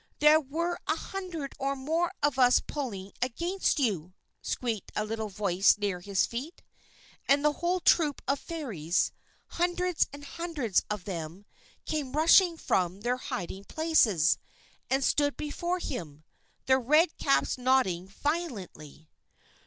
There 0.17 0.39
were 0.39 0.79
a 0.87 0.95
hundred 0.95 1.53
or 1.59 1.75
more 1.75 2.11
of 2.23 2.39
us 2.39 2.59
pulling 2.59 3.11
against 3.21 3.77
you!" 3.77 4.15
squeaked 4.41 4.91
a 4.95 5.05
little 5.05 5.29
voice 5.29 5.77
near 5.77 5.99
his 5.99 6.25
feet, 6.25 6.63
and 7.27 7.45
the 7.45 7.51
whole 7.51 7.79
troop 7.81 8.19
of 8.27 8.39
Fairies 8.39 9.11
hundreds 9.49 10.07
and 10.11 10.25
hundreds 10.25 10.81
of 10.89 11.05
them 11.05 11.45
came 11.85 12.13
rushing 12.13 12.57
from 12.57 13.01
their 13.01 13.17
hiding 13.17 13.63
places, 13.65 14.39
and 14.89 15.03
stood 15.03 15.37
before 15.37 15.77
him, 15.77 16.23
their 16.65 16.79
red 16.79 17.15
caps 17.19 17.59
nodding 17.59 18.07
violently. 18.07 19.07